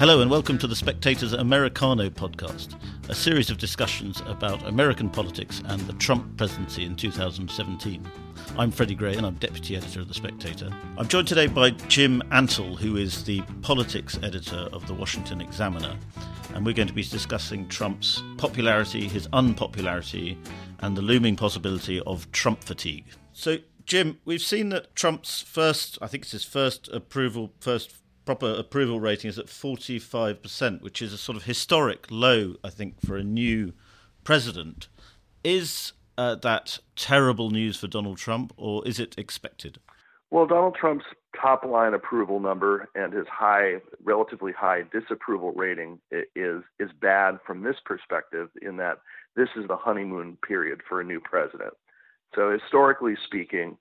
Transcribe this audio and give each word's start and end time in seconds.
Hello, 0.00 0.22
and 0.22 0.30
welcome 0.30 0.56
to 0.56 0.66
the 0.66 0.74
Spectator's 0.74 1.34
Americano 1.34 2.08
podcast, 2.08 2.74
a 3.10 3.14
series 3.14 3.50
of 3.50 3.58
discussions 3.58 4.22
about 4.24 4.66
American 4.66 5.10
politics 5.10 5.60
and 5.66 5.78
the 5.82 5.92
Trump 5.92 6.38
presidency 6.38 6.86
in 6.86 6.96
2017. 6.96 8.10
I'm 8.56 8.70
Freddy 8.70 8.94
Gray, 8.94 9.14
and 9.16 9.26
I'm 9.26 9.34
deputy 9.34 9.76
editor 9.76 10.00
of 10.00 10.08
The 10.08 10.14
Spectator. 10.14 10.70
I'm 10.96 11.06
joined 11.06 11.28
today 11.28 11.48
by 11.48 11.72
Jim 11.88 12.22
Antle, 12.30 12.78
who 12.78 12.96
is 12.96 13.24
the 13.24 13.42
politics 13.60 14.18
editor 14.22 14.70
of 14.72 14.86
the 14.86 14.94
Washington 14.94 15.42
Examiner, 15.42 15.94
and 16.54 16.64
we're 16.64 16.72
going 16.72 16.88
to 16.88 16.94
be 16.94 17.02
discussing 17.02 17.68
Trump's 17.68 18.22
popularity, 18.38 19.06
his 19.06 19.28
unpopularity, 19.34 20.38
and 20.78 20.96
the 20.96 21.02
looming 21.02 21.36
possibility 21.36 22.00
of 22.06 22.32
Trump 22.32 22.64
fatigue. 22.64 23.04
So, 23.34 23.58
Jim, 23.84 24.18
we've 24.24 24.40
seen 24.40 24.70
that 24.70 24.96
Trump's 24.96 25.42
first, 25.42 25.98
I 26.00 26.06
think 26.06 26.22
it's 26.22 26.32
his 26.32 26.44
first 26.44 26.88
approval, 26.88 27.52
first 27.60 27.99
proper 28.24 28.52
approval 28.52 29.00
rating 29.00 29.28
is 29.28 29.38
at 29.38 29.46
45%, 29.46 30.82
which 30.82 31.02
is 31.02 31.12
a 31.12 31.18
sort 31.18 31.36
of 31.36 31.44
historic 31.44 32.06
low, 32.10 32.54
I 32.62 32.70
think, 32.70 33.00
for 33.00 33.16
a 33.16 33.24
new 33.24 33.72
president. 34.24 34.88
Is 35.42 35.92
uh, 36.18 36.34
that 36.36 36.78
terrible 36.96 37.50
news 37.50 37.78
for 37.78 37.86
Donald 37.86 38.18
Trump, 38.18 38.52
or 38.56 38.86
is 38.86 39.00
it 39.00 39.14
expected? 39.18 39.78
Well, 40.30 40.46
Donald 40.46 40.76
Trump's 40.76 41.06
top 41.40 41.64
line 41.64 41.94
approval 41.94 42.38
number 42.38 42.88
and 42.94 43.12
his 43.12 43.26
high, 43.26 43.76
relatively 44.04 44.52
high 44.52 44.84
disapproval 44.92 45.52
rating 45.52 45.98
is 46.36 46.62
is 46.78 46.90
bad 47.00 47.38
from 47.44 47.62
this 47.62 47.76
perspective. 47.84 48.48
In 48.62 48.76
that 48.76 48.98
this 49.34 49.48
is 49.56 49.66
the 49.66 49.76
honeymoon 49.76 50.36
period 50.46 50.82
for 50.88 51.00
a 51.00 51.04
new 51.04 51.20
president. 51.20 51.74
So 52.34 52.52
historically 52.52 53.16
speaking, 53.24 53.76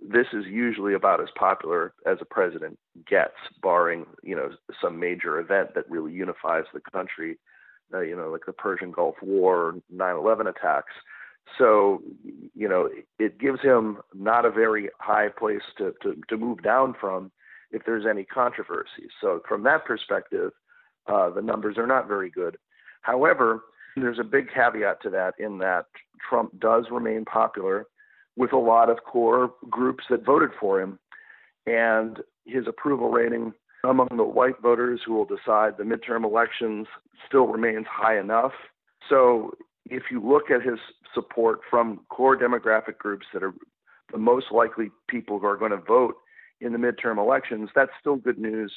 this 0.00 0.26
is 0.32 0.46
usually 0.46 0.94
about 0.94 1.20
as 1.20 1.28
popular 1.36 1.92
as 2.06 2.18
a 2.20 2.24
president 2.24 2.78
gets, 3.06 3.36
barring 3.62 4.06
you 4.22 4.34
know 4.34 4.50
some 4.80 4.98
major 4.98 5.38
event 5.38 5.74
that 5.74 5.90
really 5.90 6.12
unifies 6.12 6.64
the 6.72 6.80
country, 6.92 7.38
uh, 7.92 8.00
you 8.00 8.16
know, 8.16 8.30
like 8.30 8.46
the 8.46 8.52
Persian 8.52 8.90
Gulf 8.90 9.16
War, 9.22 9.74
9/11 9.94 10.48
attacks. 10.48 10.92
So 11.58 12.02
you 12.54 12.68
know, 12.68 12.88
it 13.18 13.38
gives 13.38 13.60
him 13.60 13.98
not 14.14 14.46
a 14.46 14.50
very 14.50 14.88
high 14.98 15.28
place 15.28 15.62
to 15.78 15.94
to, 16.02 16.16
to 16.28 16.36
move 16.36 16.62
down 16.62 16.94
from 16.98 17.30
if 17.70 17.84
there's 17.84 18.06
any 18.06 18.24
controversy. 18.24 19.08
So 19.20 19.42
from 19.48 19.62
that 19.64 19.84
perspective, 19.84 20.52
uh, 21.06 21.30
the 21.30 21.42
numbers 21.42 21.78
are 21.78 21.86
not 21.86 22.08
very 22.08 22.30
good. 22.30 22.56
However, 23.02 23.62
there's 23.96 24.18
a 24.18 24.24
big 24.24 24.48
caveat 24.52 25.02
to 25.02 25.10
that 25.10 25.34
in 25.38 25.58
that 25.58 25.86
Trump 26.28 26.58
does 26.60 26.86
remain 26.90 27.24
popular 27.24 27.86
with 28.36 28.52
a 28.52 28.58
lot 28.58 28.90
of 28.90 29.04
core 29.04 29.52
groups 29.70 30.04
that 30.10 30.24
voted 30.24 30.50
for 30.58 30.80
him. 30.80 30.98
And 31.66 32.18
his 32.44 32.66
approval 32.66 33.10
rating 33.10 33.52
among 33.84 34.08
the 34.16 34.24
white 34.24 34.60
voters 34.62 35.00
who 35.04 35.12
will 35.14 35.24
decide 35.24 35.76
the 35.76 35.84
midterm 35.84 36.24
elections 36.24 36.86
still 37.26 37.46
remains 37.46 37.86
high 37.90 38.18
enough. 38.18 38.52
So 39.08 39.52
if 39.90 40.04
you 40.10 40.20
look 40.20 40.50
at 40.50 40.62
his 40.62 40.78
support 41.14 41.60
from 41.68 42.00
core 42.08 42.36
demographic 42.36 42.98
groups 42.98 43.26
that 43.32 43.42
are 43.42 43.54
the 44.12 44.18
most 44.18 44.46
likely 44.52 44.90
people 45.08 45.38
who 45.38 45.46
are 45.46 45.56
going 45.56 45.72
to 45.72 45.76
vote 45.76 46.14
in 46.60 46.72
the 46.72 46.78
midterm 46.78 47.18
elections, 47.18 47.70
that's 47.74 47.90
still 48.00 48.16
good 48.16 48.38
news 48.38 48.72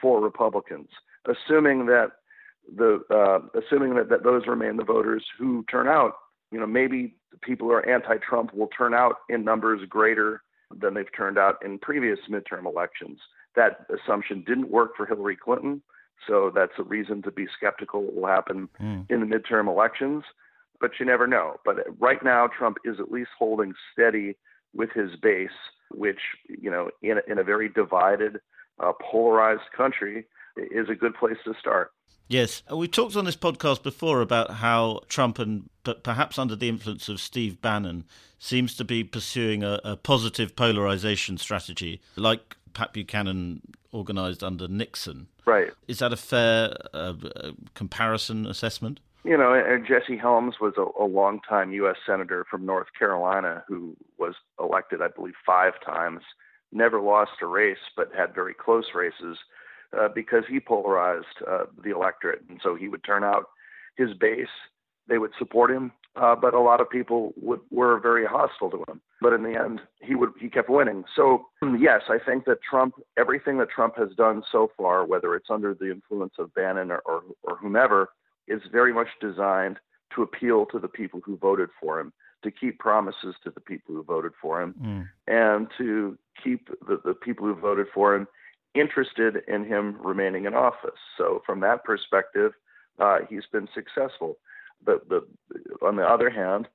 for 0.00 0.20
Republicans, 0.20 0.88
assuming 1.26 1.86
that 1.86 2.12
the 2.76 3.00
uh, 3.10 3.58
assuming 3.58 3.94
that, 3.94 4.08
that 4.08 4.24
those 4.24 4.46
remain 4.46 4.76
the 4.76 4.84
voters 4.84 5.24
who 5.38 5.64
turn 5.70 5.86
out. 5.86 6.14
You 6.50 6.60
know, 6.60 6.66
maybe 6.66 7.14
the 7.32 7.38
people 7.38 7.68
who 7.68 7.72
are 7.74 7.88
anti-Trump 7.88 8.54
will 8.54 8.68
turn 8.68 8.94
out 8.94 9.16
in 9.28 9.44
numbers 9.44 9.80
greater 9.88 10.42
than 10.74 10.94
they've 10.94 11.12
turned 11.16 11.38
out 11.38 11.56
in 11.64 11.78
previous 11.78 12.18
midterm 12.30 12.66
elections. 12.66 13.18
That 13.54 13.86
assumption 13.90 14.44
didn't 14.46 14.70
work 14.70 14.96
for 14.96 15.06
Hillary 15.06 15.36
Clinton, 15.36 15.82
so 16.26 16.50
that's 16.54 16.72
a 16.78 16.82
reason 16.82 17.22
to 17.22 17.30
be 17.30 17.46
skeptical 17.56 18.06
it 18.08 18.14
will 18.14 18.26
happen 18.26 18.68
mm. 18.80 19.10
in 19.10 19.20
the 19.20 19.26
midterm 19.26 19.68
elections. 19.68 20.24
But 20.80 20.92
you 21.00 21.06
never 21.06 21.26
know. 21.26 21.56
But 21.64 21.76
right 21.98 22.22
now, 22.22 22.48
Trump 22.48 22.76
is 22.84 23.00
at 23.00 23.10
least 23.10 23.30
holding 23.38 23.72
steady 23.92 24.36
with 24.74 24.90
his 24.90 25.10
base, 25.22 25.48
which 25.90 26.20
you 26.48 26.70
know, 26.70 26.90
in 27.02 27.18
a, 27.18 27.32
in 27.32 27.38
a 27.38 27.44
very 27.44 27.68
divided, 27.68 28.40
uh, 28.78 28.92
polarized 29.00 29.70
country, 29.74 30.26
is 30.56 30.88
a 30.88 30.94
good 30.94 31.14
place 31.14 31.36
to 31.44 31.54
start. 31.58 31.92
Yes, 32.28 32.62
uh, 32.70 32.76
we 32.76 32.88
talked 32.88 33.14
on 33.14 33.24
this 33.24 33.36
podcast 33.36 33.82
before 33.82 34.20
about 34.20 34.50
how 34.50 35.00
Trump 35.08 35.38
and 35.38 35.68
perhaps 36.02 36.38
under 36.38 36.56
the 36.56 36.68
influence 36.68 37.08
of 37.08 37.20
Steve 37.20 37.60
Bannon 37.62 38.04
seems 38.38 38.74
to 38.76 38.84
be 38.84 39.04
pursuing 39.04 39.62
a, 39.62 39.80
a 39.84 39.96
positive 39.96 40.56
polarization 40.56 41.38
strategy, 41.38 42.00
like 42.16 42.56
Pat 42.74 42.92
Buchanan 42.92 43.62
organized 43.92 44.42
under 44.42 44.66
Nixon. 44.66 45.28
Right. 45.44 45.70
Is 45.86 46.00
that 46.00 46.12
a 46.12 46.16
fair 46.16 46.74
uh, 46.92 47.14
uh 47.36 47.52
comparison 47.74 48.46
assessment? 48.46 48.98
You 49.22 49.36
know, 49.36 49.78
Jesse 49.86 50.16
Helms 50.16 50.56
was 50.60 50.74
a, 50.76 51.02
a 51.02 51.06
longtime 51.06 51.72
U.S. 51.72 51.96
senator 52.06 52.44
from 52.48 52.64
North 52.66 52.88
Carolina 52.96 53.64
who 53.66 53.96
was 54.18 54.34
elected, 54.60 55.00
I 55.02 55.08
believe, 55.08 55.34
five 55.44 55.72
times, 55.84 56.22
never 56.72 57.00
lost 57.00 57.32
a 57.42 57.46
race, 57.46 57.90
but 57.96 58.10
had 58.16 58.34
very 58.34 58.54
close 58.54 58.94
races 58.94 59.38
uh, 59.98 60.08
because 60.14 60.44
he 60.48 60.60
polarized 60.60 61.26
uh, 61.48 61.64
the 61.82 61.90
electorate, 61.90 62.42
and 62.48 62.60
so 62.62 62.74
he 62.74 62.88
would 62.88 63.04
turn 63.04 63.24
out 63.24 63.44
his 63.96 64.12
base. 64.14 64.48
They 65.08 65.18
would 65.18 65.32
support 65.38 65.70
him, 65.70 65.92
uh, 66.16 66.34
but 66.34 66.54
a 66.54 66.60
lot 66.60 66.80
of 66.80 66.90
people 66.90 67.32
would, 67.40 67.60
were 67.70 68.00
very 68.00 68.26
hostile 68.26 68.70
to 68.70 68.84
him. 68.88 69.00
But 69.20 69.32
in 69.32 69.42
the 69.42 69.58
end, 69.58 69.80
he 70.00 70.14
would 70.14 70.30
he 70.40 70.48
kept 70.48 70.68
winning. 70.68 71.04
So 71.14 71.46
yes, 71.78 72.02
I 72.08 72.18
think 72.18 72.44
that 72.46 72.58
Trump, 72.68 72.94
everything 73.16 73.58
that 73.58 73.70
Trump 73.70 73.96
has 73.96 74.08
done 74.16 74.42
so 74.50 74.70
far, 74.76 75.06
whether 75.06 75.34
it's 75.34 75.50
under 75.50 75.74
the 75.74 75.90
influence 75.90 76.34
of 76.38 76.52
Bannon 76.54 76.90
or, 76.90 77.02
or, 77.06 77.22
or 77.42 77.56
whomever, 77.56 78.10
is 78.48 78.60
very 78.72 78.92
much 78.92 79.08
designed 79.20 79.78
to 80.14 80.22
appeal 80.22 80.66
to 80.66 80.78
the 80.78 80.88
people 80.88 81.20
who 81.24 81.36
voted 81.36 81.68
for 81.80 82.00
him, 82.00 82.12
to 82.42 82.50
keep 82.50 82.78
promises 82.78 83.34
to 83.44 83.50
the 83.50 83.60
people 83.60 83.94
who 83.94 84.02
voted 84.02 84.32
for 84.40 84.62
him, 84.62 84.74
mm. 84.80 85.08
and 85.26 85.68
to 85.78 86.16
keep 86.42 86.68
the, 86.86 87.00
the 87.04 87.14
people 87.14 87.46
who 87.46 87.54
voted 87.54 87.86
for 87.94 88.14
him 88.14 88.26
interested 88.78 89.42
in 89.48 89.64
him 89.64 89.96
remaining 90.02 90.44
in 90.46 90.54
office. 90.54 90.98
So 91.16 91.42
from 91.44 91.60
that 91.60 91.84
perspective, 91.84 92.52
uh, 92.98 93.18
he's 93.28 93.46
been 93.52 93.68
successful. 93.74 94.38
But 94.84 95.08
the, 95.08 95.26
on 95.82 95.96
the 95.96 96.04
other 96.04 96.30
hand, 96.30 96.68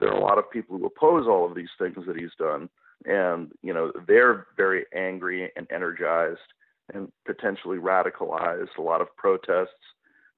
there 0.00 0.10
are 0.10 0.18
a 0.18 0.24
lot 0.24 0.38
of 0.38 0.50
people 0.50 0.78
who 0.78 0.86
oppose 0.86 1.26
all 1.26 1.46
of 1.46 1.54
these 1.54 1.70
things 1.78 1.96
that 2.06 2.16
he's 2.16 2.34
done, 2.38 2.68
and 3.04 3.52
you 3.62 3.72
know 3.72 3.92
they're 4.06 4.46
very 4.56 4.84
angry 4.94 5.50
and 5.56 5.66
energized 5.70 6.38
and 6.92 7.10
potentially 7.24 7.78
radicalized. 7.78 8.76
A 8.78 8.82
lot 8.82 9.00
of 9.00 9.14
protests, 9.16 9.68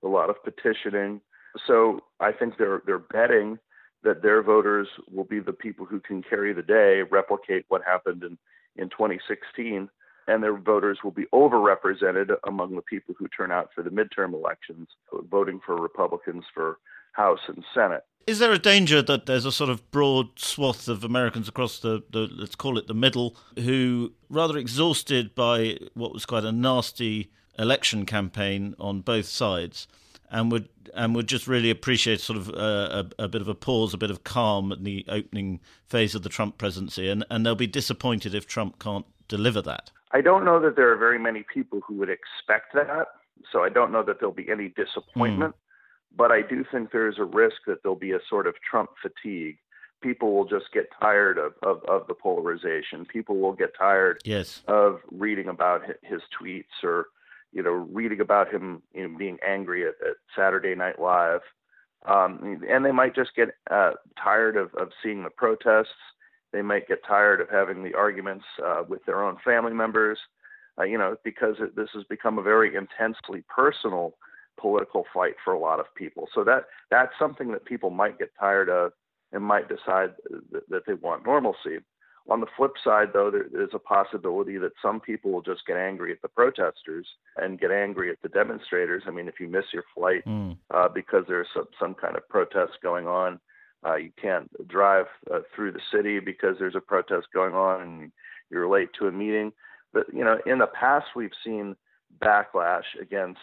a 0.02 0.08
lot 0.08 0.30
of 0.30 0.36
petitioning. 0.44 1.20
So 1.66 2.00
I 2.20 2.32
think 2.32 2.58
they're 2.58 2.82
they're 2.86 2.98
betting 2.98 3.58
that 4.04 4.22
their 4.22 4.42
voters 4.42 4.88
will 5.10 5.24
be 5.24 5.40
the 5.40 5.52
people 5.52 5.84
who 5.84 5.98
can 5.98 6.22
carry 6.22 6.52
the 6.52 6.62
day, 6.62 7.02
replicate 7.02 7.64
what 7.68 7.82
happened 7.84 8.22
in 8.22 8.38
in 8.76 8.88
2016 8.90 9.88
and 10.28 10.42
their 10.42 10.56
voters 10.56 10.98
will 11.02 11.10
be 11.10 11.24
overrepresented 11.32 12.36
among 12.46 12.76
the 12.76 12.82
people 12.82 13.14
who 13.18 13.26
turn 13.28 13.50
out 13.50 13.70
for 13.74 13.82
the 13.82 13.90
midterm 13.90 14.34
elections, 14.34 14.88
voting 15.30 15.58
for 15.64 15.74
Republicans 15.74 16.44
for 16.54 16.78
House 17.12 17.40
and 17.48 17.64
Senate. 17.74 18.04
Is 18.26 18.38
there 18.38 18.52
a 18.52 18.58
danger 18.58 19.00
that 19.00 19.24
there's 19.24 19.46
a 19.46 19.50
sort 19.50 19.70
of 19.70 19.90
broad 19.90 20.38
swath 20.38 20.86
of 20.86 21.02
Americans 21.02 21.48
across 21.48 21.78
the, 21.78 22.02
the 22.10 22.28
let's 22.30 22.54
call 22.54 22.76
it 22.76 22.86
the 22.86 22.94
middle, 22.94 23.36
who, 23.56 24.12
rather 24.28 24.58
exhausted 24.58 25.34
by 25.34 25.78
what 25.94 26.12
was 26.12 26.26
quite 26.26 26.44
a 26.44 26.52
nasty 26.52 27.30
election 27.58 28.04
campaign 28.04 28.74
on 28.78 29.00
both 29.00 29.24
sides, 29.24 29.88
and 30.30 30.52
would 30.52 30.68
and 30.94 31.14
would 31.14 31.26
just 31.26 31.46
really 31.46 31.70
appreciate 31.70 32.20
sort 32.20 32.38
of 32.38 32.50
a, 32.50 33.10
a, 33.18 33.24
a, 33.24 33.28
bit 33.28 33.40
of 33.40 33.48
a 33.48 33.54
pause, 33.54 33.94
a 33.94 33.98
bit 33.98 34.10
of 34.10 34.24
calm 34.24 34.72
in 34.72 34.84
the 34.84 35.06
opening 35.08 35.60
phase 35.86 36.14
of 36.14 36.22
the 36.22 36.28
Trump 36.28 36.58
presidency, 36.58 37.08
and, 37.08 37.24
and 37.30 37.46
they'll 37.46 37.54
be 37.54 37.66
disappointed 37.66 38.34
if 38.34 38.46
Trump 38.46 38.78
can't 38.78 39.06
deliver 39.28 39.62
that. 39.62 39.90
I 40.12 40.20
don't 40.20 40.44
know 40.44 40.60
that 40.60 40.76
there 40.76 40.92
are 40.92 40.96
very 40.96 41.18
many 41.18 41.44
people 41.52 41.80
who 41.86 41.94
would 41.94 42.08
expect 42.08 42.74
that. 42.74 43.06
So 43.52 43.62
I 43.62 43.68
don't 43.68 43.92
know 43.92 44.02
that 44.02 44.18
there'll 44.18 44.34
be 44.34 44.50
any 44.50 44.68
disappointment. 44.68 45.54
Mm. 45.54 45.58
But 46.16 46.32
I 46.32 46.42
do 46.42 46.64
think 46.70 46.90
there 46.90 47.08
is 47.08 47.18
a 47.18 47.24
risk 47.24 47.56
that 47.66 47.82
there'll 47.82 47.96
be 47.96 48.12
a 48.12 48.20
sort 48.28 48.46
of 48.46 48.54
Trump 48.68 48.90
fatigue. 49.00 49.58
People 50.00 50.34
will 50.34 50.44
just 50.44 50.72
get 50.72 50.88
tired 51.00 51.38
of, 51.38 51.52
of, 51.62 51.82
of 51.84 52.06
the 52.06 52.14
polarization. 52.14 53.04
People 53.04 53.38
will 53.38 53.52
get 53.52 53.70
tired 53.76 54.20
yes. 54.24 54.62
of 54.68 55.00
reading 55.10 55.48
about 55.48 55.82
his 56.02 56.20
tweets 56.40 56.82
or, 56.82 57.06
you 57.52 57.62
know, 57.62 57.70
reading 57.70 58.20
about 58.20 58.50
him 58.50 58.82
you 58.94 59.08
know, 59.08 59.18
being 59.18 59.38
angry 59.46 59.82
at, 59.82 59.94
at 60.06 60.16
Saturday 60.36 60.74
Night 60.74 61.00
Live. 61.00 61.40
Um, 62.06 62.62
and 62.68 62.84
they 62.84 62.92
might 62.92 63.14
just 63.14 63.34
get 63.34 63.50
uh, 63.70 63.92
tired 64.22 64.56
of, 64.56 64.72
of 64.74 64.90
seeing 65.02 65.24
the 65.24 65.30
protests 65.30 65.88
they 66.52 66.62
might 66.62 66.88
get 66.88 67.04
tired 67.06 67.40
of 67.40 67.48
having 67.50 67.82
the 67.82 67.94
arguments 67.94 68.44
uh, 68.64 68.82
with 68.88 69.04
their 69.04 69.22
own 69.22 69.36
family 69.44 69.74
members, 69.74 70.18
uh, 70.78 70.84
you 70.84 70.98
know, 70.98 71.16
because 71.24 71.56
it, 71.60 71.76
this 71.76 71.88
has 71.94 72.04
become 72.04 72.38
a 72.38 72.42
very 72.42 72.74
intensely 72.74 73.44
personal 73.48 74.14
political 74.58 75.04
fight 75.14 75.34
for 75.44 75.52
a 75.52 75.58
lot 75.58 75.80
of 75.80 75.86
people. 75.94 76.28
So 76.34 76.44
that 76.44 76.64
that's 76.90 77.12
something 77.18 77.52
that 77.52 77.64
people 77.64 77.90
might 77.90 78.18
get 78.18 78.30
tired 78.38 78.68
of 78.68 78.92
and 79.32 79.42
might 79.44 79.68
decide 79.68 80.14
that, 80.52 80.68
that 80.68 80.82
they 80.86 80.94
want 80.94 81.24
normalcy. 81.24 81.78
On 82.30 82.40
the 82.40 82.46
flip 82.56 82.72
side, 82.84 83.08
though, 83.14 83.30
there 83.30 83.46
is 83.62 83.70
a 83.72 83.78
possibility 83.78 84.58
that 84.58 84.72
some 84.82 85.00
people 85.00 85.30
will 85.30 85.40
just 85.42 85.66
get 85.66 85.78
angry 85.78 86.12
at 86.12 86.20
the 86.20 86.28
protesters 86.28 87.06
and 87.36 87.58
get 87.58 87.70
angry 87.70 88.10
at 88.10 88.20
the 88.22 88.28
demonstrators. 88.28 89.04
I 89.06 89.10
mean, 89.12 89.28
if 89.28 89.40
you 89.40 89.48
miss 89.48 89.64
your 89.72 89.84
flight 89.94 90.24
mm. 90.26 90.56
uh, 90.74 90.88
because 90.88 91.24
there's 91.26 91.46
some, 91.54 91.68
some 91.80 91.94
kind 91.94 92.16
of 92.16 92.28
protest 92.28 92.72
going 92.82 93.06
on, 93.06 93.40
uh, 93.86 93.96
you 93.96 94.10
can't 94.20 94.50
drive 94.68 95.06
uh, 95.32 95.40
through 95.54 95.72
the 95.72 95.80
city 95.92 96.20
because 96.20 96.56
there's 96.58 96.74
a 96.74 96.80
protest 96.80 97.28
going 97.32 97.54
on 97.54 97.80
and 97.80 98.12
you're 98.50 98.68
late 98.68 98.90
to 98.98 99.06
a 99.06 99.12
meeting. 99.12 99.52
But 99.92 100.06
you 100.12 100.24
know, 100.24 100.38
in 100.46 100.58
the 100.58 100.66
past, 100.66 101.06
we've 101.14 101.30
seen 101.44 101.76
backlash 102.20 102.84
against 103.00 103.40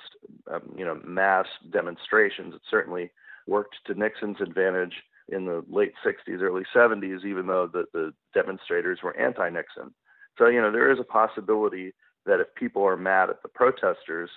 um, 0.52 0.62
you 0.78 0.86
know 0.86 1.00
mass 1.06 1.48
demonstrations. 1.72 2.54
It 2.54 2.62
certainly 2.70 3.12
worked 3.48 3.76
to 3.86 3.94
Nixon's 3.94 4.42
advantage 4.42 4.94
in 5.30 5.46
the 5.46 5.64
late 5.70 5.94
60s, 6.06 6.42
early 6.42 6.64
70s, 6.76 7.26
even 7.26 7.48
though 7.48 7.68
the, 7.72 7.86
the 7.94 8.14
demonstrators 8.34 9.00
were 9.04 9.18
anti-Nixon. 9.18 9.94
So 10.38 10.48
you 10.48 10.62
know, 10.62 10.72
there 10.72 10.92
is 10.92 11.00
a 11.00 11.04
possibility 11.04 11.94
that 12.26 12.40
if 12.40 12.54
people 12.56 12.84
are 12.84 12.98
mad 12.98 13.30
at 13.30 13.42
the 13.42 13.50
protesters, 13.50 14.30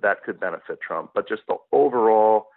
that 0.00 0.22
could 0.24 0.38
benefit 0.38 0.80
Trump. 0.80 1.10
But 1.14 1.28
just 1.28 1.42
the 1.48 1.56
overall 1.72 2.48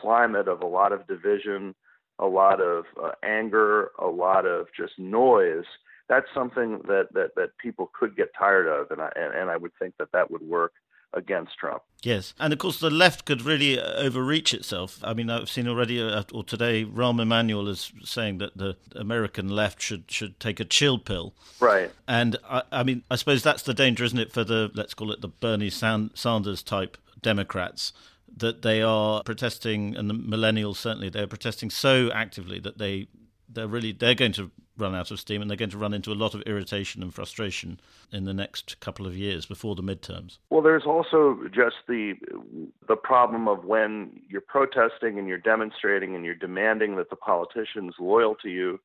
climate 0.00 0.48
of 0.48 0.62
a 0.62 0.66
lot 0.66 0.92
of 0.92 1.06
division, 1.06 1.74
a 2.18 2.26
lot 2.26 2.60
of 2.60 2.84
uh, 3.02 3.12
anger, 3.22 3.90
a 3.98 4.06
lot 4.06 4.46
of 4.46 4.66
just 4.76 4.98
noise. 4.98 5.64
That's 6.08 6.26
something 6.34 6.80
that, 6.86 7.08
that, 7.14 7.34
that 7.36 7.56
people 7.58 7.90
could 7.98 8.16
get 8.16 8.28
tired 8.38 8.68
of, 8.68 8.90
and 8.90 9.00
I 9.00 9.10
and, 9.16 9.34
and 9.34 9.50
I 9.50 9.56
would 9.56 9.72
think 9.78 9.94
that 9.98 10.12
that 10.12 10.30
would 10.30 10.42
work 10.42 10.72
against 11.14 11.56
Trump. 11.58 11.82
Yes, 12.02 12.34
and 12.38 12.52
of 12.52 12.58
course 12.58 12.80
the 12.80 12.90
left 12.90 13.24
could 13.24 13.42
really 13.42 13.80
uh, 13.80 13.94
overreach 13.94 14.52
itself. 14.52 14.98
I 15.02 15.14
mean, 15.14 15.30
I've 15.30 15.48
seen 15.48 15.66
already, 15.66 16.02
uh, 16.02 16.24
or 16.32 16.44
today, 16.44 16.84
Rahm 16.84 17.20
Emanuel 17.20 17.68
is 17.68 17.92
saying 18.04 18.38
that 18.38 18.56
the 18.56 18.76
American 18.94 19.48
left 19.48 19.80
should 19.80 20.10
should 20.10 20.38
take 20.38 20.60
a 20.60 20.64
chill 20.64 20.98
pill. 20.98 21.34
Right. 21.60 21.90
And 22.06 22.36
I, 22.48 22.62
I 22.70 22.82
mean, 22.82 23.02
I 23.10 23.16
suppose 23.16 23.42
that's 23.42 23.62
the 23.62 23.74
danger, 23.74 24.04
isn't 24.04 24.18
it, 24.18 24.32
for 24.32 24.44
the 24.44 24.70
let's 24.74 24.92
call 24.92 25.10
it 25.10 25.22
the 25.22 25.28
Bernie 25.28 25.70
Sanders 25.70 26.62
type 26.62 26.98
Democrats 27.22 27.92
that 28.36 28.62
they 28.62 28.82
are 28.82 29.22
protesting, 29.22 29.96
and 29.96 30.10
the 30.10 30.14
millennials 30.14 30.76
certainly 30.76 31.08
they're 31.08 31.26
protesting 31.26 31.70
so 31.70 32.10
actively 32.12 32.58
that 32.60 32.78
they 32.78 33.08
they're 33.48 33.68
really 33.68 33.92
they're 33.92 34.14
going 34.14 34.32
to 34.32 34.50
run 34.76 34.94
out 34.94 35.10
of 35.10 35.20
steam 35.20 35.40
and 35.40 35.48
they're 35.48 35.56
going 35.56 35.70
to 35.70 35.78
run 35.78 35.94
into 35.94 36.12
a 36.12 36.14
lot 36.14 36.34
of 36.34 36.42
irritation 36.42 37.02
and 37.02 37.14
frustration 37.14 37.78
in 38.10 38.24
the 38.24 38.34
next 38.34 38.80
couple 38.80 39.06
of 39.06 39.16
years 39.16 39.46
before 39.46 39.76
the 39.76 39.82
midterms. 39.82 40.38
Well, 40.50 40.62
there's 40.62 40.84
also 40.84 41.38
just 41.52 41.76
the 41.88 42.14
the 42.88 42.96
problem 42.96 43.48
of 43.48 43.64
when 43.64 44.20
you're 44.28 44.40
protesting 44.40 45.18
and 45.18 45.28
you're 45.28 45.38
demonstrating 45.38 46.14
and 46.14 46.24
you're 46.24 46.34
demanding 46.34 46.96
that 46.96 47.10
the 47.10 47.16
politicians 47.16 47.94
loyal 48.00 48.34
to 48.42 48.48
you 48.48 48.80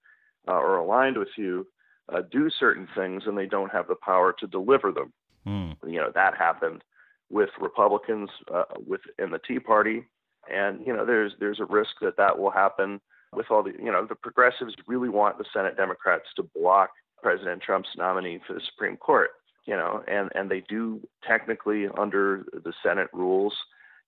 uh, 0.48 0.54
or 0.54 0.78
aligned 0.78 1.18
with 1.18 1.30
you 1.38 1.66
uh, 2.10 2.22
do 2.32 2.50
certain 2.50 2.88
things 2.96 3.24
and 3.26 3.38
they 3.38 3.48
don't 3.48 3.72
have 3.72 3.88
the 3.88 3.96
power 3.96 4.34
to 4.40 4.48
deliver 4.48 4.92
them. 4.92 5.12
Mm. 5.48 5.78
You 5.88 6.00
know 6.00 6.12
that 6.14 6.38
happened 6.38 6.84
with 7.30 7.50
Republicans 7.60 8.30
uh, 8.54 8.64
within 8.86 9.32
the 9.32 9.40
Tea 9.40 9.60
Party, 9.60 10.04
and 10.52 10.86
you 10.86 10.96
know 10.96 11.06
there's 11.06 11.34
there's 11.40 11.60
a 11.60 11.66
risk 11.66 11.92
that 12.02 12.18
that 12.18 12.38
will 12.38 12.52
happen 12.52 13.00
with 13.36 13.48
all 13.52 13.64
the 13.64 13.74
you 13.80 13.92
know 13.92 14.06
the 14.06 14.16
progressives 14.16 14.74
really 14.88 15.10
want 15.10 15.38
the 15.38 15.46
Senate 15.54 15.78
Democrats 15.78 16.26
to 16.36 16.44
block 16.56 16.90
President 17.22 17.62
Trump's 17.62 17.90
nominee 17.98 18.40
for 18.46 18.54
the 18.54 18.62
Supreme 18.72 18.98
Court. 18.98 19.32
You 19.66 19.76
know, 19.76 20.04
and 20.08 20.30
and 20.34 20.50
they 20.50 20.64
do 20.68 21.02
technically 21.28 21.88
under 21.98 22.46
the 22.54 22.74
Senate 22.84 23.10
rules 23.14 23.54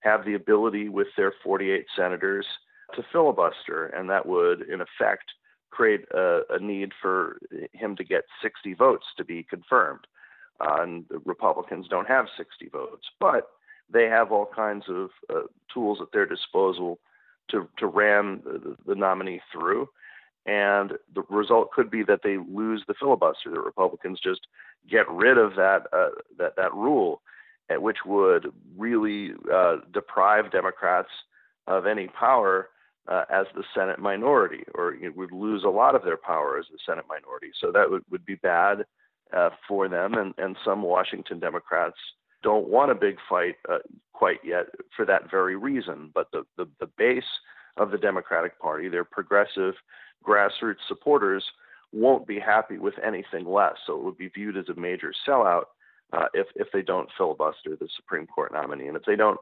have 0.02 0.26
the 0.26 0.34
ability 0.34 0.90
with 0.90 1.08
their 1.16 1.34
48 1.44 1.86
senators 1.96 2.46
to 2.96 3.04
filibuster, 3.12 3.86
and 3.88 4.10
that 4.10 4.26
would 4.26 4.62
in 4.62 4.82
effect 4.82 5.26
create 5.70 6.02
a, 6.12 6.42
a 6.50 6.60
need 6.60 6.92
for 7.02 7.38
him 7.74 7.96
to 7.96 8.04
get 8.04 8.24
60 8.42 8.74
votes 8.74 9.06
to 9.18 9.24
be 9.24 9.44
confirmed. 9.44 10.06
Uh, 10.62 10.82
and 10.82 11.06
the 11.10 11.20
Republicans 11.26 11.88
don't 11.90 12.08
have 12.08 12.26
60 12.38 12.70
votes, 12.70 13.08
but 13.20 13.50
they 13.92 14.06
have 14.06 14.32
all 14.32 14.46
kinds 14.46 14.86
of 14.90 15.10
uh, 15.30 15.42
tools 15.74 16.00
at 16.02 16.12
their 16.14 16.26
disposal 16.26 17.00
to, 17.50 17.68
to 17.78 17.88
ram 17.88 18.42
the, 18.44 18.76
the 18.86 18.96
nominee 18.96 19.42
through. 19.52 19.90
And 20.46 20.94
the 21.14 21.24
result 21.30 21.72
could 21.72 21.92
be 21.92 22.04
that 22.04 22.22
they 22.24 22.38
lose 22.38 22.84
the 22.88 22.96
filibuster. 23.00 23.52
The 23.52 23.60
Republicans 23.60 24.20
just 24.20 24.42
get 24.90 25.08
rid 25.10 25.38
of 25.38 25.56
that 25.56 25.84
uh, 25.94 26.10
that 26.40 26.56
that 26.56 26.74
rule, 26.74 27.22
which 27.70 28.00
would 28.08 28.52
really 28.76 29.34
uh, 29.54 29.78
deprive 29.94 30.52
Democrats 30.52 31.10
of 31.68 31.86
any 31.86 32.08
power 32.08 32.70
uh, 33.08 33.26
as 33.30 33.46
the 33.54 33.64
Senate 33.76 34.00
minority, 34.00 34.64
or 34.74 34.96
you 34.96 35.10
know, 35.10 35.14
would 35.16 35.32
lose 35.32 35.64
a 35.64 35.70
lot 35.70 35.94
of 35.94 36.04
their 36.04 36.18
power 36.18 36.58
as 36.58 36.66
the 36.72 36.80
Senate 36.84 37.06
minority. 37.08 37.52
So 37.60 37.72
that 37.72 37.92
would, 37.92 38.04
would 38.10 38.26
be 38.26 38.36
bad 38.36 38.86
uh, 39.36 39.50
for 39.68 39.88
them, 39.88 40.14
and, 40.14 40.34
and 40.38 40.56
some 40.64 40.82
Washington 40.82 41.40
Democrats 41.40 41.98
don't 42.44 42.68
want 42.68 42.92
a 42.92 42.96
big 42.96 43.18
fight 43.30 43.56
uh, 43.70 43.78
quite 44.14 44.40
yet 44.44 44.68
for 44.96 45.06
that 45.06 45.30
very 45.30 45.56
reason. 45.56 46.12
But 46.14 46.28
the, 46.32 46.44
the, 46.58 46.68
the 46.80 46.90
base 46.98 47.24
of 47.78 47.92
the 47.92 47.98
Democratic 47.98 48.60
Party, 48.60 48.90
their 48.90 49.04
progressive 49.06 49.76
grassroots 50.26 50.88
supporters, 50.88 51.44
won't 51.94 52.26
be 52.26 52.40
happy 52.40 52.78
with 52.78 52.94
anything 53.06 53.46
less. 53.46 53.76
So 53.86 53.98
it 53.98 54.04
would 54.04 54.18
be 54.18 54.30
viewed 54.30 54.58
as 54.58 54.70
a 54.70 54.80
major 54.80 55.14
sellout 55.28 55.66
uh, 56.14 56.26
if, 56.34 56.48
if 56.56 56.68
they 56.74 56.82
don't 56.82 57.10
filibuster 57.18 57.76
the 57.76 57.88
Supreme 57.96 58.28
Court 58.28 58.52
nominee 58.54 58.88
and 58.88 58.98
if 58.98 59.04
they 59.04 59.16
don't 59.16 59.40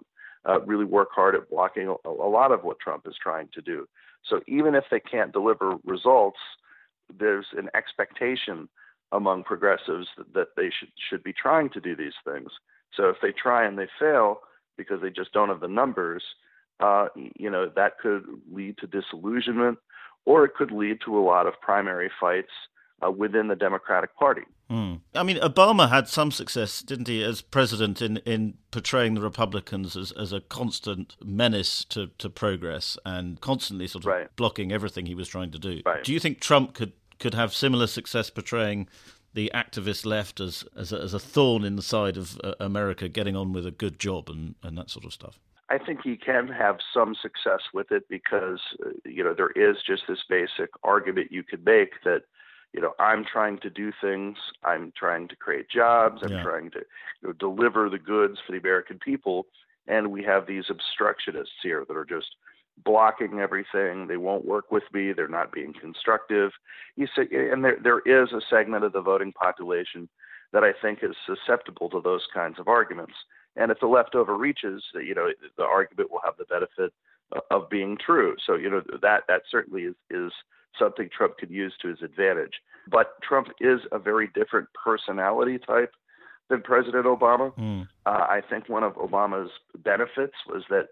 uh, 0.47 0.61
really 0.61 0.85
work 0.85 1.09
hard 1.13 1.35
at 1.35 1.49
blocking 1.49 1.93
a, 2.05 2.09
a 2.09 2.29
lot 2.29 2.51
of 2.51 2.63
what 2.63 2.79
Trump 2.79 3.05
is 3.07 3.15
trying 3.21 3.49
to 3.53 3.61
do. 3.61 3.87
So 4.29 4.41
even 4.47 4.75
if 4.75 4.83
they 4.89 4.99
can't 4.99 5.31
deliver 5.31 5.75
results, 5.83 6.39
there's 7.17 7.47
an 7.57 7.69
expectation 7.75 8.69
among 9.11 9.43
progressives 9.43 10.07
that, 10.17 10.33
that 10.33 10.47
they 10.55 10.69
should 10.77 10.91
should 11.09 11.23
be 11.23 11.33
trying 11.33 11.69
to 11.71 11.79
do 11.79 11.95
these 11.95 12.13
things. 12.23 12.51
So 12.95 13.09
if 13.09 13.17
they 13.21 13.31
try 13.31 13.65
and 13.65 13.77
they 13.77 13.87
fail 13.99 14.41
because 14.77 15.01
they 15.01 15.09
just 15.09 15.33
don't 15.33 15.49
have 15.49 15.59
the 15.59 15.67
numbers, 15.67 16.23
uh, 16.79 17.07
you 17.15 17.49
know 17.49 17.69
that 17.75 17.99
could 17.99 18.25
lead 18.51 18.77
to 18.79 18.87
disillusionment, 18.87 19.77
or 20.25 20.45
it 20.45 20.53
could 20.55 20.71
lead 20.71 20.99
to 21.05 21.17
a 21.17 21.21
lot 21.21 21.47
of 21.47 21.53
primary 21.61 22.11
fights 22.19 22.51
uh, 23.05 23.11
within 23.11 23.47
the 23.47 23.55
Democratic 23.55 24.15
Party. 24.15 24.43
Mm. 24.69 25.01
I 25.15 25.23
mean, 25.23 25.37
Obama 25.37 25.89
had 25.89 26.07
some 26.07 26.31
success, 26.31 26.83
didn't 26.83 27.07
he, 27.07 27.23
as 27.23 27.41
president 27.41 28.03
in, 28.03 28.17
in 28.17 28.55
portraying 28.69 29.15
the 29.15 29.21
Republicans 29.21 29.97
as, 29.97 30.11
as 30.11 30.31
a 30.31 30.41
constant 30.41 31.15
menace 31.23 31.83
to, 31.85 32.11
to 32.19 32.29
progress 32.29 32.95
and 33.03 33.41
constantly 33.41 33.87
sort 33.87 34.03
of 34.03 34.09
right. 34.09 34.35
blocking 34.35 34.71
everything 34.71 35.07
he 35.07 35.15
was 35.15 35.27
trying 35.27 35.49
to 35.51 35.59
do. 35.59 35.81
Right. 35.85 36.03
Do 36.03 36.13
you 36.13 36.19
think 36.19 36.39
Trump 36.39 36.75
could 36.75 36.93
could 37.19 37.33
have 37.33 37.53
similar 37.53 37.87
success 37.87 38.29
portraying 38.29 38.87
the 39.33 39.51
activist 39.53 40.05
left 40.05 40.39
as 40.39 40.65
as 40.75 40.91
a, 40.91 40.97
as 40.99 41.13
a 41.13 41.19
thorn 41.19 41.63
in 41.63 41.75
the 41.75 41.81
side 41.81 42.17
of 42.17 42.39
uh, 42.43 42.55
America 42.59 43.07
getting 43.07 43.35
on 43.35 43.53
with 43.53 43.65
a 43.65 43.71
good 43.71 43.99
job 43.99 44.29
and, 44.29 44.55
and 44.63 44.77
that 44.77 44.89
sort 44.89 45.05
of 45.05 45.13
stuff? 45.13 45.39
I 45.69 45.77
think 45.77 46.01
he 46.03 46.17
can 46.17 46.47
have 46.47 46.77
some 46.93 47.13
success 47.21 47.61
with 47.73 47.91
it 47.91 48.09
because 48.09 48.59
uh, 48.85 48.89
you 49.05 49.23
know 49.23 49.33
there 49.33 49.51
is 49.51 49.77
just 49.85 50.03
this 50.07 50.23
basic 50.27 50.69
argument 50.83 51.31
you 51.31 51.43
could 51.43 51.63
make 51.63 51.91
that 52.03 52.23
you 52.73 52.81
know 52.81 52.93
I'm 52.99 53.23
trying 53.23 53.59
to 53.59 53.69
do 53.69 53.91
things, 54.01 54.37
I'm 54.63 54.91
trying 54.97 55.27
to 55.27 55.35
create 55.35 55.69
jobs, 55.69 56.21
I'm 56.23 56.31
yeah. 56.31 56.43
trying 56.43 56.71
to 56.71 56.79
you 57.21 57.27
know, 57.27 57.33
deliver 57.33 57.89
the 57.89 57.99
goods 57.99 58.39
for 58.45 58.53
the 58.53 58.57
American 58.57 58.97
people, 58.97 59.45
and 59.87 60.11
we 60.11 60.23
have 60.23 60.47
these 60.47 60.65
obstructionists 60.69 61.61
here 61.61 61.85
that 61.87 61.95
are 61.95 62.05
just 62.05 62.35
blocking 62.83 63.39
everything. 63.39 64.07
They 64.07 64.17
won't 64.17 64.45
work 64.45 64.71
with 64.71 64.83
me. 64.93 65.13
They're 65.13 65.27
not 65.27 65.51
being 65.51 65.73
constructive. 65.73 66.51
You 66.95 67.07
say, 67.15 67.27
and 67.31 67.63
there 67.63 67.77
there 67.81 67.99
is 67.99 68.31
a 68.31 68.41
segment 68.49 68.83
of 68.83 68.93
the 68.93 69.01
voting 69.01 69.33
population 69.33 70.09
that 70.53 70.63
I 70.63 70.73
think 70.81 70.99
is 71.03 71.15
susceptible 71.25 71.89
to 71.89 72.01
those 72.01 72.25
kinds 72.33 72.59
of 72.59 72.67
arguments. 72.67 73.13
And 73.55 73.71
if 73.71 73.79
the 73.79 73.87
leftover 73.87 74.37
reaches, 74.37 74.83
you 74.95 75.13
know, 75.13 75.29
the 75.57 75.63
argument 75.63 76.11
will 76.11 76.21
have 76.23 76.37
the 76.37 76.45
benefit 76.45 76.93
of 77.51 77.69
being 77.69 77.97
true. 78.03 78.35
So 78.45 78.55
you 78.55 78.69
know 78.69 78.81
that 79.01 79.23
that 79.27 79.41
certainly 79.49 79.83
is 79.83 79.95
is 80.09 80.31
something 80.77 81.09
Trump 81.15 81.37
could 81.37 81.49
use 81.49 81.73
to 81.81 81.89
his 81.89 82.01
advantage. 82.01 82.53
But 82.89 83.21
Trump 83.21 83.49
is 83.59 83.81
a 83.91 83.99
very 83.99 84.29
different 84.33 84.69
personality 84.73 85.59
type 85.59 85.91
than 86.49 86.61
President 86.61 87.05
Obama. 87.05 87.53
Mm. 87.55 87.87
Uh, 88.05 88.09
I 88.09 88.41
think 88.47 88.69
one 88.69 88.83
of 88.83 88.93
Obama's 88.93 89.51
benefits 89.77 90.35
was 90.47 90.63
that 90.69 90.87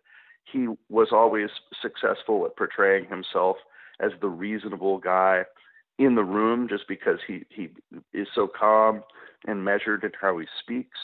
he 0.52 0.68
was 0.90 1.10
always 1.12 1.50
successful 1.82 2.46
at 2.46 2.56
portraying 2.56 3.08
himself 3.08 3.58
as 4.00 4.12
the 4.22 4.30
reasonable 4.30 4.98
guy 4.98 5.44
in 5.98 6.16
the 6.16 6.24
room 6.24 6.68
just 6.70 6.88
because 6.88 7.20
he, 7.28 7.44
he 7.50 7.70
is 8.14 8.28
so 8.34 8.48
calm 8.48 9.04
and 9.46 9.66
measured 9.66 10.04
in 10.04 10.12
how 10.20 10.38
he 10.38 10.48
speaks. 10.62 10.98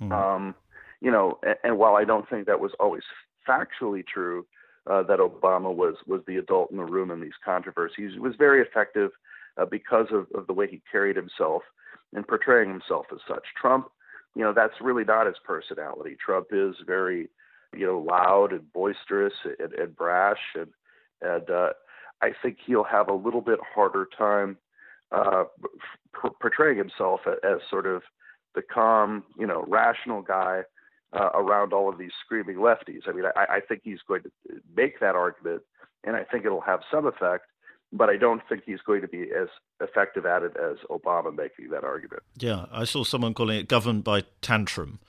Mm-hmm. 0.00 0.12
Um, 0.12 0.54
you 1.00 1.10
know, 1.10 1.38
and, 1.42 1.56
and, 1.62 1.78
while 1.78 1.96
I 1.96 2.04
don't 2.04 2.28
think 2.28 2.46
that 2.46 2.60
was 2.60 2.72
always 2.80 3.02
factually 3.48 4.04
true, 4.06 4.46
uh, 4.86 5.02
that 5.04 5.18
Obama 5.18 5.74
was 5.74 5.96
was 6.06 6.22
the 6.26 6.36
adult 6.36 6.70
in 6.70 6.78
the 6.78 6.84
room 6.84 7.10
in 7.10 7.20
these 7.20 7.38
controversies, 7.44 8.12
he 8.14 8.18
was 8.18 8.34
very 8.36 8.62
effective 8.62 9.10
uh, 9.56 9.66
because 9.66 10.06
of, 10.10 10.26
of 10.34 10.46
the 10.46 10.52
way 10.52 10.66
he 10.66 10.82
carried 10.90 11.16
himself 11.16 11.62
and 12.14 12.26
portraying 12.26 12.70
himself 12.70 13.06
as 13.12 13.18
such. 13.28 13.44
Trump, 13.60 13.88
you 14.34 14.42
know, 14.42 14.52
that's 14.52 14.80
really 14.80 15.04
not 15.04 15.26
his 15.26 15.36
personality. 15.44 16.16
Trump 16.24 16.48
is 16.50 16.74
very 16.86 17.28
you 17.74 17.86
know, 17.86 17.98
loud 17.98 18.52
and 18.52 18.72
boisterous 18.72 19.34
and, 19.58 19.72
and 19.72 19.96
brash, 19.96 20.54
and 20.54 20.68
and 21.22 21.50
uh, 21.50 21.70
I 22.22 22.32
think 22.42 22.58
he'll 22.64 22.84
have 22.84 23.08
a 23.08 23.14
little 23.14 23.40
bit 23.40 23.58
harder 23.74 24.08
time 24.16 24.58
uh, 25.12 25.44
portraying 26.40 26.78
himself 26.78 27.20
as 27.26 27.58
sort 27.68 27.86
of 27.86 28.02
the 28.54 28.62
calm, 28.62 29.24
you 29.38 29.46
know, 29.46 29.64
rational 29.68 30.22
guy 30.22 30.62
uh, 31.12 31.30
around 31.34 31.72
all 31.72 31.88
of 31.88 31.98
these 31.98 32.12
screaming 32.24 32.56
lefties. 32.56 33.02
I 33.06 33.12
mean, 33.12 33.24
I, 33.36 33.56
I 33.56 33.60
think 33.60 33.82
he's 33.84 34.00
going 34.06 34.22
to 34.22 34.30
make 34.76 35.00
that 35.00 35.14
argument, 35.14 35.62
and 36.04 36.16
I 36.16 36.24
think 36.24 36.44
it'll 36.44 36.60
have 36.60 36.80
some 36.90 37.06
effect 37.06 37.44
but 37.92 38.08
I 38.08 38.16
don't 38.16 38.42
think 38.48 38.62
he's 38.64 38.80
going 38.80 39.00
to 39.02 39.08
be 39.08 39.22
as 39.22 39.48
effective 39.80 40.26
at 40.26 40.42
it 40.42 40.56
as 40.56 40.76
Obama 40.90 41.34
making 41.34 41.70
that 41.70 41.84
argument. 41.84 42.22
Yeah, 42.38 42.66
I 42.70 42.84
saw 42.84 43.04
someone 43.04 43.34
calling 43.34 43.58
it 43.58 43.68
governed 43.68 44.04
by 44.04 44.24
tantrum. 44.42 45.00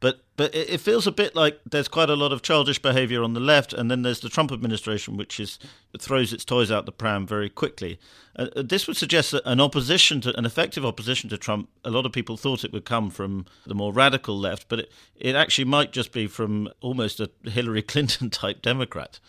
But 0.00 0.24
but 0.36 0.54
it 0.54 0.80
feels 0.80 1.06
a 1.06 1.12
bit 1.12 1.36
like 1.36 1.60
there's 1.70 1.86
quite 1.86 2.08
a 2.08 2.16
lot 2.16 2.32
of 2.32 2.40
childish 2.40 2.80
behaviour 2.80 3.22
on 3.22 3.34
the 3.34 3.40
left, 3.40 3.74
and 3.74 3.90
then 3.90 4.00
there's 4.00 4.20
the 4.20 4.30
Trump 4.30 4.50
administration, 4.50 5.18
which 5.18 5.38
is 5.38 5.58
throws 5.98 6.32
its 6.32 6.44
toys 6.44 6.70
out 6.70 6.86
the 6.86 6.92
pram 6.92 7.26
very 7.26 7.50
quickly. 7.50 7.98
Uh, 8.34 8.46
uh, 8.56 8.62
this 8.62 8.86
would 8.86 8.96
suggest 8.96 9.32
that 9.32 9.42
an 9.44 9.60
opposition 9.60 10.22
to 10.22 10.36
an 10.38 10.46
effective 10.46 10.86
opposition 10.86 11.28
to 11.28 11.36
Trump. 11.36 11.68
A 11.84 11.90
lot 11.90 12.06
of 12.06 12.12
people 12.12 12.38
thought 12.38 12.64
it 12.64 12.72
would 12.72 12.86
come 12.86 13.10
from 13.10 13.44
the 13.66 13.74
more 13.74 13.92
radical 13.92 14.38
left, 14.38 14.68
but 14.70 14.80
it, 14.80 14.92
it 15.16 15.34
actually 15.34 15.66
might 15.66 15.92
just 15.92 16.12
be 16.12 16.26
from 16.26 16.70
almost 16.80 17.20
a 17.20 17.30
Hillary 17.44 17.82
Clinton 17.92 18.30
type 18.30 18.62
Democrat 18.62 19.20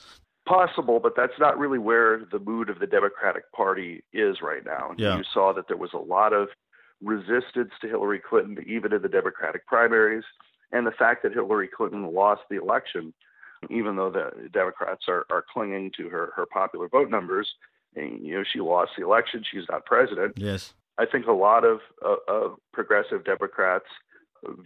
possible, 0.47 0.99
but 0.99 1.13
that's 1.15 1.39
not 1.39 1.57
really 1.57 1.79
where 1.79 2.25
the 2.31 2.39
mood 2.39 2.69
of 2.69 2.79
the 2.79 2.87
Democratic 2.87 3.49
Party 3.53 4.03
is 4.11 4.41
right 4.41 4.65
now. 4.65 4.91
Yeah. 4.97 5.17
You 5.17 5.23
saw 5.33 5.53
that 5.53 5.67
there 5.67 5.77
was 5.77 5.91
a 5.93 5.97
lot 5.97 6.33
of 6.33 6.49
resistance 7.01 7.71
to 7.81 7.87
Hillary 7.87 8.19
Clinton, 8.19 8.57
even 8.67 8.91
in 8.91 9.01
the 9.01 9.07
Democratic 9.07 9.65
primaries, 9.65 10.23
and 10.71 10.85
the 10.85 10.91
fact 10.91 11.23
that 11.23 11.33
Hillary 11.33 11.67
Clinton 11.67 12.13
lost 12.13 12.41
the 12.49 12.61
election, 12.61 13.13
even 13.69 13.95
though 13.95 14.09
the 14.09 14.49
Democrats 14.49 15.05
are, 15.07 15.25
are 15.29 15.43
clinging 15.53 15.91
to 15.97 16.09
her, 16.09 16.31
her 16.35 16.45
popular 16.45 16.87
vote 16.87 17.09
numbers, 17.09 17.47
and, 17.95 18.25
you 18.25 18.35
know, 18.35 18.43
she 18.43 18.59
lost 18.59 18.91
the 18.97 19.03
election, 19.03 19.43
she's 19.49 19.65
not 19.69 19.85
president. 19.85 20.33
Yes. 20.37 20.73
I 20.97 21.05
think 21.05 21.27
a 21.27 21.31
lot 21.33 21.63
of, 21.65 21.79
of, 22.03 22.17
of 22.27 22.57
progressive 22.73 23.23
Democrats 23.25 23.85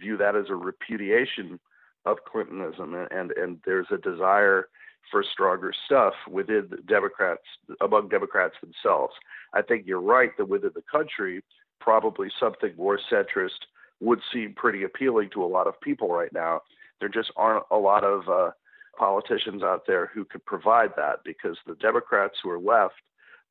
view 0.00 0.16
that 0.16 0.36
as 0.36 0.46
a 0.48 0.54
repudiation 0.54 1.58
of 2.04 2.18
Clintonism, 2.24 2.94
and, 2.94 3.08
and, 3.10 3.30
and 3.32 3.58
there's 3.64 3.88
a 3.90 3.98
desire 3.98 4.68
for 5.10 5.24
stronger 5.24 5.72
stuff 5.84 6.14
within 6.30 6.68
Democrats 6.86 7.42
among 7.80 8.08
Democrats 8.08 8.54
themselves. 8.60 9.14
I 9.54 9.62
think 9.62 9.86
you're 9.86 10.00
right 10.00 10.30
that 10.36 10.48
within 10.48 10.72
the 10.74 10.82
country, 10.90 11.42
probably 11.80 12.28
something 12.40 12.72
more 12.76 12.98
centrist 13.10 13.66
would 14.00 14.20
seem 14.32 14.54
pretty 14.54 14.82
appealing 14.82 15.30
to 15.30 15.42
a 15.42 15.46
lot 15.46 15.66
of 15.66 15.80
people 15.80 16.08
right 16.08 16.32
now. 16.32 16.60
There 17.00 17.08
just 17.08 17.30
aren't 17.36 17.64
a 17.70 17.76
lot 17.76 18.04
of 18.04 18.28
uh, 18.28 18.50
politicians 18.98 19.62
out 19.62 19.86
there 19.86 20.10
who 20.14 20.24
could 20.24 20.44
provide 20.44 20.90
that 20.96 21.20
because 21.24 21.56
the 21.66 21.74
Democrats 21.76 22.34
who 22.42 22.50
are 22.50 22.58
left 22.58 22.94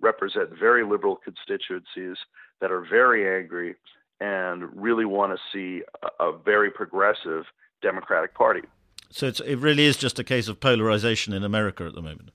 represent 0.02 0.50
very 0.60 0.84
liberal 0.86 1.16
constituencies 1.16 2.18
that 2.62 2.72
are 2.72 2.82
very 2.82 3.42
angry 3.42 3.76
and 4.20 4.70
really 4.76 5.06
want 5.06 5.38
to 5.38 5.40
see 5.52 5.84
a, 6.20 6.26
a 6.26 6.38
very 6.38 6.72
progressive 6.72 7.46
Democratic 7.82 8.34
Party. 8.34 8.62
So 9.12 9.28
it 9.28 9.60
really 9.60 9.86
is 9.86 9.98
just 9.98 10.20
a 10.20 10.24
case 10.24 10.48
of 10.48 10.60
polarization 10.60 11.34
in 11.34 11.44
America 11.44 11.86
at 11.86 11.94
the 11.94 12.02
moment. 12.02 12.32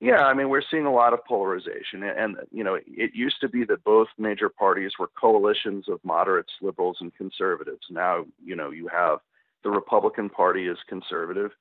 Yeah, 0.00 0.24
I 0.24 0.34
mean, 0.34 0.50
we're 0.50 0.62
seeing 0.70 0.86
a 0.86 0.92
lot 0.92 1.14
of 1.14 1.24
polarization. 1.24 2.02
And, 2.02 2.36
you 2.52 2.62
know, 2.62 2.78
it 2.86 3.10
used 3.14 3.40
to 3.40 3.48
be 3.48 3.64
that 3.64 3.82
both 3.84 4.08
major 4.18 4.48
parties 4.48 4.92
were 4.98 5.08
coalitions 5.18 5.88
of 5.88 6.00
moderates, 6.04 6.52
liberals, 6.60 6.98
and 7.00 7.14
conservatives. 7.16 7.86
Now, 7.90 8.26
you 8.44 8.56
know, 8.56 8.70
you 8.70 8.88
have 8.88 9.20
the 9.64 9.70
Republican 9.70 10.28
Party 10.28 10.68
is 10.68 10.78
conservative, 10.86 11.52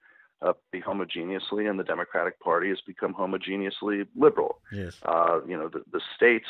uh, 0.42 0.54
homogeneously, 0.74 1.70
and 1.70 1.80
the 1.80 1.84
Democratic 1.84 2.40
Party 2.42 2.70
has 2.70 2.82
become 2.86 3.14
homogeneously 3.14 4.06
liberal. 4.16 4.60
Yes. 4.72 4.98
Uh, 5.04 5.40
you 5.48 5.58
know, 5.58 5.70
the, 5.70 5.84
the 5.92 6.02
states 6.16 6.50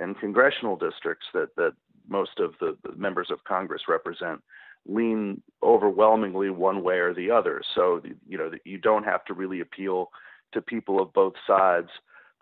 and 0.00 0.18
congressional 0.18 0.76
districts 0.76 1.26
that, 1.32 1.54
that 1.56 1.74
most 2.08 2.40
of 2.40 2.54
the, 2.60 2.76
the 2.82 2.94
members 2.96 3.30
of 3.30 3.44
Congress 3.44 3.82
represent 3.88 4.42
lean 4.86 5.42
overwhelmingly 5.62 6.50
one 6.50 6.82
way 6.82 6.96
or 6.96 7.14
the 7.14 7.30
other. 7.30 7.62
So 7.74 8.02
you 8.28 8.38
know 8.38 8.50
you 8.64 8.78
don't 8.78 9.04
have 9.04 9.24
to 9.26 9.34
really 9.34 9.60
appeal 9.60 10.10
to 10.52 10.60
people 10.60 11.00
of 11.00 11.12
both 11.12 11.34
sides 11.46 11.88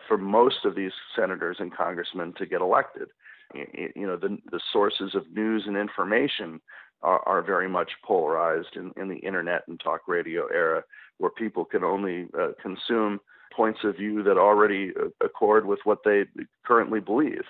for 0.07 0.17
most 0.17 0.65
of 0.65 0.75
these 0.75 0.91
senators 1.15 1.57
and 1.59 1.75
congressmen 1.75 2.33
to 2.37 2.45
get 2.45 2.61
elected. 2.61 3.09
You 3.53 4.05
know 4.07 4.15
the 4.15 4.37
the 4.51 4.59
sources 4.71 5.15
of 5.15 5.31
news 5.31 5.63
and 5.65 5.75
information 5.75 6.61
are, 7.01 7.21
are 7.27 7.41
very 7.41 7.67
much 7.67 7.91
polarized 8.03 8.75
in, 8.75 8.91
in 8.97 9.07
the 9.07 9.17
internet 9.17 9.63
and 9.67 9.79
talk 9.79 10.01
radio 10.07 10.47
era, 10.47 10.83
where 11.17 11.31
people 11.31 11.65
can 11.65 11.83
only 11.83 12.27
uh, 12.39 12.49
consume 12.61 13.19
points 13.55 13.79
of 13.83 13.97
view 13.97 14.21
that 14.23 14.37
already 14.37 14.91
uh, 14.99 15.07
accord 15.25 15.65
with 15.65 15.79
what 15.83 15.99
they 16.05 16.25
currently 16.65 16.99
believe. 16.99 17.43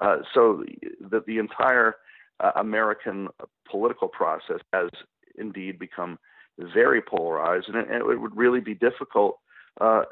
Uh, 0.00 0.18
so 0.34 0.62
the, 1.00 1.22
the 1.26 1.38
entire 1.38 1.96
uh, 2.40 2.52
American 2.56 3.28
political 3.70 4.08
process 4.08 4.60
has 4.72 4.90
indeed 5.38 5.78
become 5.78 6.18
very 6.74 7.00
polarized, 7.00 7.68
and 7.68 7.76
it, 7.76 7.88
it 7.90 8.20
would 8.20 8.36
really 8.36 8.60
be 8.60 8.74
difficult 8.74 9.38
uh, 9.80 10.02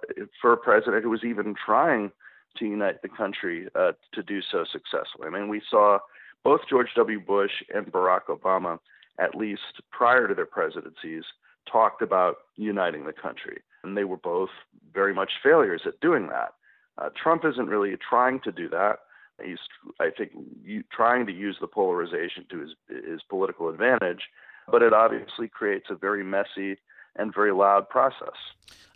for 0.40 0.52
a 0.52 0.56
president 0.56 1.02
who 1.02 1.11
was 1.11 1.25
even 1.25 1.54
trying 1.54 2.11
to 2.59 2.64
unite 2.64 3.02
the 3.02 3.09
country 3.09 3.68
uh, 3.75 3.92
to 4.12 4.23
do 4.23 4.40
so 4.40 4.64
successfully. 4.71 5.26
I 5.26 5.30
mean, 5.30 5.49
we 5.49 5.62
saw 5.68 5.99
both 6.44 6.61
George 6.68 6.88
W. 6.97 7.21
Bush 7.21 7.50
and 7.75 7.87
Barack 7.87 8.26
Obama, 8.28 8.78
at 9.18 9.35
least 9.35 9.83
prior 9.90 10.28
to 10.28 10.35
their 10.35 10.47
presidencies, 10.47 11.25
talked 11.71 12.02
about 12.02 12.37
uniting 12.56 13.06
the 13.06 13.12
country, 13.12 13.62
and 13.83 13.97
they 13.97 14.04
were 14.04 14.18
both 14.18 14.50
very 14.92 15.14
much 15.14 15.33
failures 15.42 15.83
at 15.87 15.99
doing 16.00 16.28
that. 16.28 16.52
Uh, 16.99 17.09
Trump 17.21 17.44
isn't 17.44 17.66
really 17.66 17.97
trying 18.09 18.40
to 18.40 18.52
do 18.52 18.68
that. 18.68 18.99
He's, 19.42 19.59
I 19.99 20.11
think, 20.16 20.30
trying 20.92 21.26
to 21.26 21.33
use 21.33 21.56
the 21.61 21.66
polarization 21.66 22.47
to 22.50 22.61
his 22.61 22.71
his 22.88 23.21
political 23.28 23.68
advantage, 23.68 24.23
but 24.71 24.83
it 24.83 24.92
obviously 24.92 25.49
creates 25.49 25.87
a 25.90 25.97
very 25.97 26.23
messy 26.23 26.76
and 27.16 27.35
very 27.35 27.52
loud 27.52 27.88
process. 27.88 28.35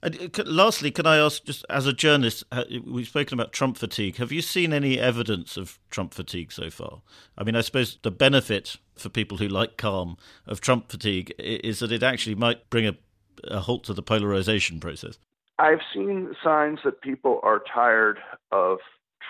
And 0.03 0.39
uh, 0.39 0.45
lastly, 0.47 0.91
can 0.91 1.07
I 1.07 1.17
ask, 1.17 1.45
just 1.45 1.65
as 1.69 1.87
a 1.87 1.93
journalist, 1.93 2.45
we've 2.87 3.09
spoken 3.09 3.39
about 3.39 3.53
Trump 3.53 3.77
fatigue. 3.77 4.17
Have 4.17 4.31
you 4.31 4.43
seen 4.43 4.73
any 4.73 4.99
evidence 4.99 5.57
of 5.57 5.79
Trump 5.91 6.15
fatigue 6.15 6.53
so 6.53 6.71
far? 6.71 7.03
I 7.37 7.45
mean, 7.45 7.57
I 7.57 7.63
suppose 7.63 7.99
the 8.03 8.11
benefit 8.11 8.77
for 8.97 9.09
people 9.09 9.39
who 9.39 9.49
like 9.49 9.77
calm 9.77 10.17
of 10.47 10.61
Trump 10.61 10.91
fatigue 10.91 11.35
is 11.39 11.81
that 11.81 11.91
it 11.91 12.03
actually 12.03 12.37
might 12.37 12.71
bring 12.71 12.87
a, 12.87 12.97
a 13.45 13.61
halt 13.61 13.85
to 13.85 13.95
the 13.95 14.03
polarization 14.03 14.79
process. 14.79 15.19
I've 15.59 15.81
seen 15.93 16.35
signs 16.45 16.79
that 16.85 17.01
people 17.01 17.41
are 17.43 17.61
tired 17.75 18.19
of 18.53 18.79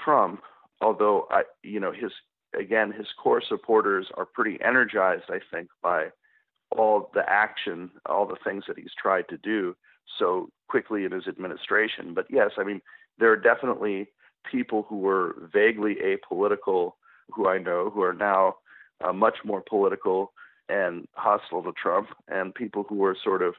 Trump 0.04 0.42
although 0.80 1.26
I, 1.30 1.42
you 1.62 1.80
know, 1.80 1.92
his 1.92 2.12
again, 2.58 2.92
his 2.92 3.06
core 3.22 3.42
supporters 3.46 4.08
are 4.16 4.24
pretty 4.24 4.58
energized, 4.64 5.24
I 5.28 5.40
think, 5.52 5.68
by 5.82 6.08
all 6.76 7.10
the 7.14 7.28
action, 7.28 7.90
all 8.06 8.26
the 8.26 8.36
things 8.44 8.64
that 8.68 8.78
he's 8.78 8.92
tried 9.00 9.28
to 9.28 9.38
do 9.38 9.76
so 10.18 10.50
quickly 10.68 11.04
in 11.04 11.12
his 11.12 11.26
administration. 11.26 12.14
But 12.14 12.26
yes, 12.30 12.50
I 12.58 12.64
mean, 12.64 12.80
there 13.18 13.30
are 13.30 13.36
definitely 13.36 14.08
people 14.50 14.86
who 14.88 14.98
were 14.98 15.48
vaguely 15.52 15.96
apolitical 15.96 16.92
who 17.30 17.48
I 17.48 17.58
know 17.58 17.90
who 17.90 18.02
are 18.02 18.14
now 18.14 18.56
uh, 19.04 19.12
much 19.12 19.38
more 19.44 19.62
political 19.68 20.32
and 20.68 21.06
hostile 21.12 21.62
to 21.62 21.72
Trump, 21.72 22.08
and 22.28 22.54
people 22.54 22.84
who 22.88 22.96
were 22.96 23.16
sort 23.22 23.42
of 23.42 23.54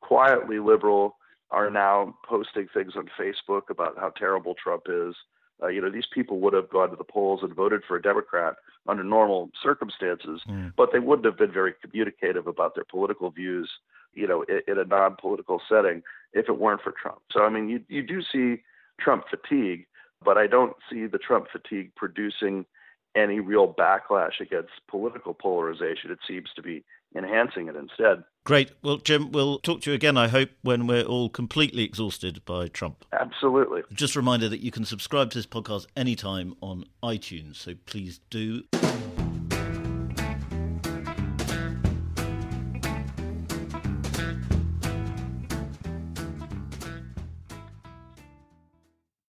quietly 0.00 0.58
liberal 0.58 1.16
are 1.50 1.70
now 1.70 2.14
posting 2.28 2.68
things 2.72 2.92
on 2.96 3.08
Facebook 3.18 3.70
about 3.70 3.96
how 3.98 4.10
terrible 4.10 4.54
Trump 4.62 4.84
is 4.88 5.14
uh, 5.62 5.68
you 5.68 5.80
know, 5.80 5.90
these 5.90 6.06
people 6.12 6.38
would 6.40 6.52
have 6.52 6.68
gone 6.68 6.90
to 6.90 6.96
the 6.96 7.04
polls 7.04 7.40
and 7.42 7.54
voted 7.54 7.82
for 7.86 7.96
a 7.96 8.02
Democrat 8.02 8.56
under 8.86 9.02
normal 9.02 9.50
circumstances, 9.62 10.40
mm. 10.48 10.72
but 10.76 10.90
they 10.92 10.98
wouldn't 10.98 11.26
have 11.26 11.36
been 11.36 11.52
very 11.52 11.74
communicative 11.82 12.46
about 12.46 12.74
their 12.74 12.84
political 12.84 13.30
views, 13.30 13.70
you 14.14 14.26
know, 14.26 14.42
in, 14.42 14.60
in 14.68 14.78
a 14.78 14.84
non-political 14.84 15.60
setting 15.68 16.02
if 16.32 16.48
it 16.48 16.58
weren't 16.58 16.82
for 16.82 16.92
Trump. 16.92 17.18
So, 17.32 17.44
I 17.44 17.48
mean, 17.48 17.68
you 17.68 17.80
you 17.88 18.02
do 18.02 18.22
see 18.22 18.62
Trump 19.00 19.24
fatigue, 19.28 19.86
but 20.24 20.38
I 20.38 20.46
don't 20.46 20.76
see 20.90 21.06
the 21.06 21.18
Trump 21.18 21.46
fatigue 21.50 21.92
producing 21.96 22.64
any 23.16 23.40
real 23.40 23.74
backlash 23.74 24.40
against 24.40 24.70
political 24.88 25.34
polarization. 25.34 26.10
It 26.10 26.18
seems 26.26 26.50
to 26.54 26.62
be 26.62 26.84
enhancing 27.16 27.68
it 27.68 27.76
instead. 27.76 28.22
Great. 28.48 28.70
Well, 28.80 28.96
Jim, 28.96 29.30
we'll 29.30 29.58
talk 29.58 29.82
to 29.82 29.90
you 29.90 29.94
again, 29.94 30.16
I 30.16 30.28
hope, 30.28 30.48
when 30.62 30.86
we're 30.86 31.02
all 31.02 31.28
completely 31.28 31.84
exhausted 31.84 32.42
by 32.46 32.68
Trump. 32.68 33.04
Absolutely. 33.12 33.82
Just 33.92 34.16
a 34.16 34.20
reminder 34.20 34.48
that 34.48 34.60
you 34.60 34.70
can 34.70 34.86
subscribe 34.86 35.28
to 35.32 35.38
this 35.38 35.44
podcast 35.44 35.86
anytime 35.94 36.54
on 36.62 36.86
iTunes, 37.02 37.56
so 37.56 37.74
please 37.84 38.20
do. 38.30 38.62